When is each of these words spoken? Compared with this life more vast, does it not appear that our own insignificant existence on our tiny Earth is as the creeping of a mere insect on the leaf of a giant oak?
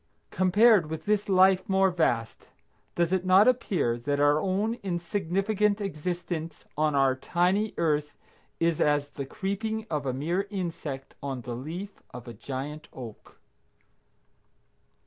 Compared 0.31 0.89
with 0.89 1.05
this 1.05 1.29
life 1.29 1.69
more 1.69 1.91
vast, 1.91 2.47
does 2.95 3.13
it 3.13 3.23
not 3.23 3.47
appear 3.47 3.99
that 3.99 4.19
our 4.19 4.39
own 4.41 4.73
insignificant 4.81 5.79
existence 5.79 6.65
on 6.75 6.95
our 6.95 7.15
tiny 7.15 7.75
Earth 7.77 8.17
is 8.59 8.81
as 8.81 9.09
the 9.09 9.27
creeping 9.27 9.85
of 9.91 10.07
a 10.07 10.11
mere 10.13 10.47
insect 10.49 11.13
on 11.21 11.41
the 11.41 11.55
leaf 11.55 12.01
of 12.15 12.27
a 12.27 12.33
giant 12.33 12.87
oak? 12.91 13.37